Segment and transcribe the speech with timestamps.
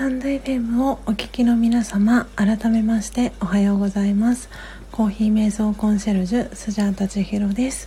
[0.00, 4.48] タンド FM をお聞きの皆様改めましておはようございます。
[4.90, 7.86] コーヒー瞑想コンシェルジュスジャータ千尋です、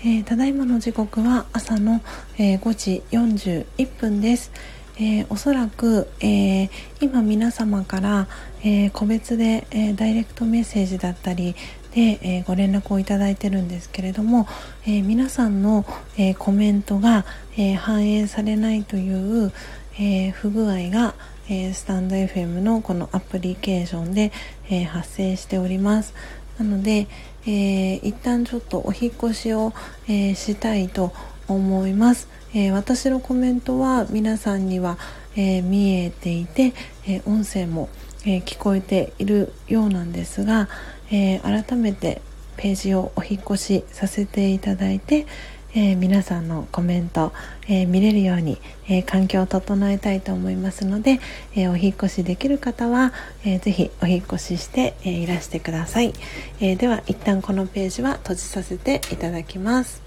[0.00, 2.00] えー、ただいまの時刻は朝の、
[2.36, 4.50] えー、5時41分です、
[4.96, 6.68] えー、おそらく、え
[7.00, 8.26] 今皆様から、
[8.64, 11.54] え個別で、えダイレクトメッセージだったり
[11.94, 14.48] で、えご連絡をいただいてるんですけれども、
[14.84, 15.86] え皆さんの、
[16.18, 17.24] えコメントが、
[17.56, 19.52] え反映されないという、
[20.00, 21.14] え不具合が、
[21.48, 24.32] えスタンド FM のこのアプリケーションで、
[24.70, 26.14] え発生しております。
[26.58, 27.08] なので、
[27.46, 29.72] えー、一旦ちょっとお引越しを、
[30.08, 31.12] えしたいと
[31.48, 34.98] 思います、え私のコメントは皆さんには、
[35.36, 36.74] え見えていて、
[37.06, 37.88] え音声も、
[38.24, 40.68] え聞こえているようなんですが、
[41.10, 42.22] え改めて
[42.56, 45.26] ページをお引越しさせていただいて、
[45.74, 47.32] え、皆さんのコメント、
[47.72, 51.20] えー、見れるように、えー、環境を整えたいと思いますので、
[51.56, 53.14] えお引越しできる方は、
[53.46, 56.12] えー、ぜひお引越しして、えいらしてください、
[56.60, 60.02] えでは一旦このページは閉じさせていただきます。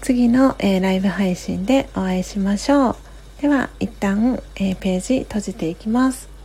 [0.00, 2.96] 次の、えライブ配信でお会いしましょう。
[3.42, 6.35] では一旦、えページ閉じていきます。